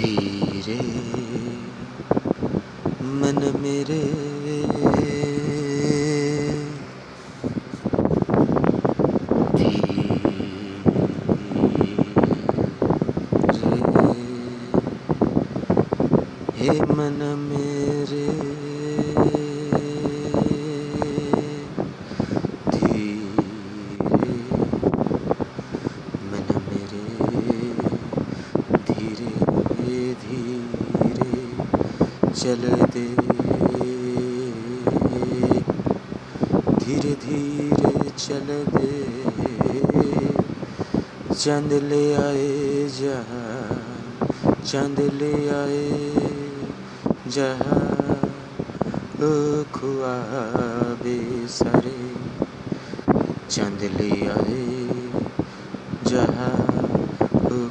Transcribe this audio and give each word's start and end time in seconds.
धीरे 0.00 0.80
मन 3.12 3.38
मेरे। 3.60 4.00
हे 16.56 16.70
मन 16.70 17.20
मेरे 17.40 18.26
धीरे 22.72 23.14
मन 26.30 26.48
मेरे 26.66 27.04
धीरे 28.88 29.30
धीरे 30.22 31.44
चल 32.50 32.62
दे 32.92 33.04
धीरे 36.80 37.12
धीरे 37.24 38.10
चल 38.22 38.48
दे 38.74 38.90
चंद 41.34 41.72
ले 41.82 42.02
आए 42.14 42.88
जहाँ, 42.96 43.76
चंद 44.66 45.00
ले 45.20 45.32
आए 45.58 45.86
जहाँ। 47.28 47.90
खुआबे 49.74 51.18
सारे। 51.50 51.98
चंद 53.50 53.82
ले 54.00 54.10
आए 54.30 54.66
जहाँ 56.06 56.54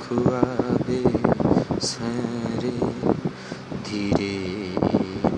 खुआबे 0.00 1.02
सारे 1.86 2.72
धीरे 3.86 4.36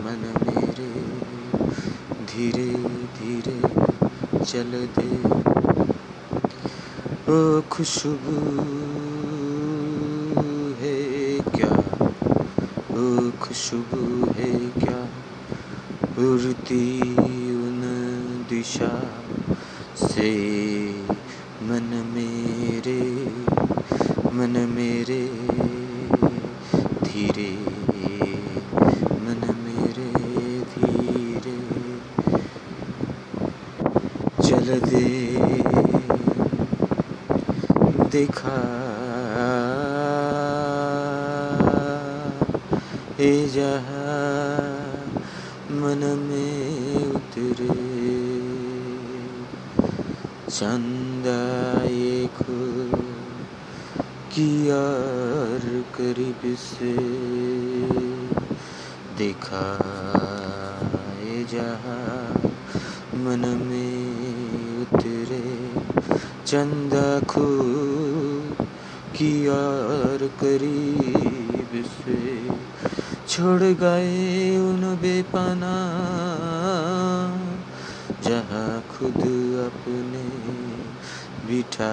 मन 0.03 0.23
मेरे 0.47 0.89
धीरे 2.30 2.67
धीरे 3.17 3.56
चल 4.55 4.88
दे 4.98 5.06
ओ, 7.33 7.60
खुशबू 7.70 8.34
है 10.80 10.94
क्या? 11.38 11.70
ओ, 12.96 13.30
खुशबू 13.41 14.30
है 14.30 14.50
क्या? 14.69 15.00
उड़ती 16.19 17.00
उन 17.56 17.80
दिशा 18.48 19.11
से 19.96 20.30
मन 21.62 21.91
मेरे 22.14 23.00
मन 24.33 24.56
मेरे 24.70 25.22
धीरे 27.02 27.50
मन 29.18 29.55
मेरे 29.58 30.11
धीरे 30.62 31.74
चल 34.65 34.81
दे 34.81 35.29
देखा। 38.11 38.57
ए 43.20 43.48
जहाँ 43.48 45.20
मन 45.70 46.03
में 46.19 47.07
उतरे। 47.07 47.75
चंदा 50.51 51.83
एक 51.83 52.39
की 54.33 54.69
यार 54.69 55.85
करीब 55.95 56.57
से। 56.57 56.97
देखा। 59.19 59.65
ए 61.20 61.47
जहाँ 61.51 62.51
मन 63.15 63.48
में 63.67 64.23
उतरे 64.94 65.42
चंदा 66.46 67.20
खू 67.20 67.46
की 69.16 69.30
यार 69.46 70.27
करीब 70.42 71.72
से 71.86 72.18
छोड़ 73.28 73.62
गए 73.62 74.56
उन 74.58 74.82
बेपना 75.02 75.74
जहाँ 78.24 78.68
खुद 78.90 79.20
अपने 79.64 80.24
बिठा 81.48 81.92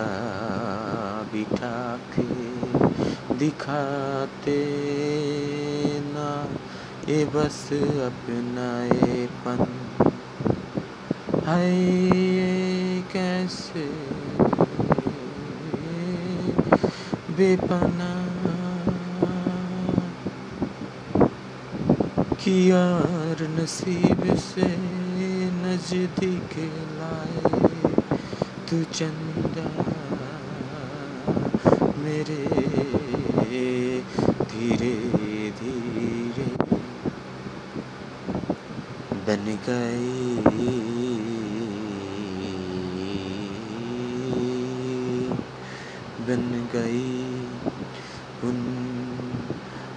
बिठा 1.34 1.76
के 2.14 2.28
दिखाते 3.36 4.60
ना। 6.14 6.30
ये 7.10 7.26
बस 7.26 7.60
अपना 8.08 8.70
ये 8.86 9.26
पन 9.46 9.66
हाय 11.46 11.76
ये 12.28 13.02
कैसे 13.14 13.86
बेपना 17.42 18.10
कि 22.42 22.54
यार 22.72 23.42
नसीब 23.50 24.22
से 24.44 24.68
नज़दीक 25.62 26.54
लाए 26.98 27.42
तू 28.70 28.84
चंदा 28.94 29.66
मेरे 32.04 32.44
धीरे 34.52 34.94
धीरे 35.62 36.48
बन 39.28 39.46
गई 39.68 40.40
बन 46.28 46.44
गई। 46.74 47.31
उन 48.44 48.60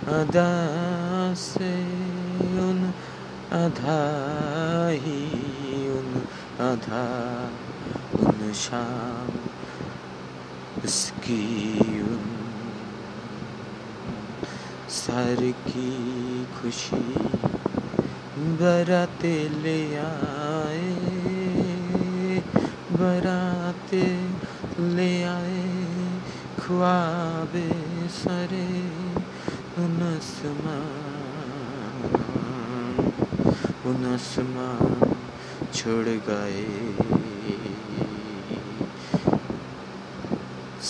अदा 0.09 0.50
से, 1.34 1.75
उन 2.60 2.93
आधा 3.53 4.00
ही, 4.88 5.22
उन 5.88 6.22
आधा 6.60 7.04
उन 8.21 8.53
शाम, 8.53 9.28
उसकी 10.84 12.03
उन 12.03 12.31
सर 14.88 15.53
की 15.69 16.44
खुशी, 16.44 17.04
बराते 18.60 19.49
ले 19.49 19.97
आए, 19.97 20.94
बराते 22.93 24.06
ले 24.81 25.22
आए 25.22 25.66
ख्वाबे। 26.60 27.94
सरे 28.09 28.91
उन 29.78 30.20
आसमान 34.15 35.16
छोड़ 35.75 36.09
गए। 36.09 36.94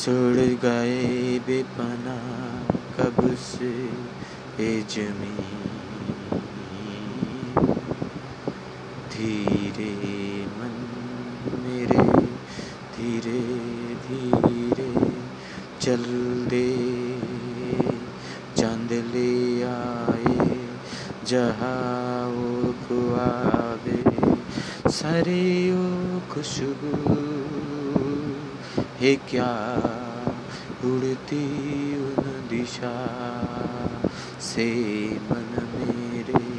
छोड़ 0.04 0.36
गए 0.36 1.38
बेपना 1.38 2.16
कब 2.96 3.36
से 3.36 3.90
ए 4.60 4.84
जमी 4.90 5.36
धीरे 9.12 10.46
मन 10.46 10.74
मेरे, 11.62 11.98
धीरे 12.96 13.40
धीरे 14.06 14.88
चल 15.84 16.04
दे 16.48 16.68
चंद 18.56 18.92
ले 19.14 19.62
आए, 19.62 20.56
जहाँ 21.28 22.28
वो 22.28 22.72
खुआबे 22.84 23.98
सारे 24.90 25.42
ओ 25.72 26.20
खुशबू, 26.32 26.94
है 29.00 29.14
क्या 29.28 29.50
उड़ती 30.84 31.44
उन 31.98 32.32
दिशा 32.50 32.96
से 34.40 34.68
मन 35.28 35.52
में 35.74 36.53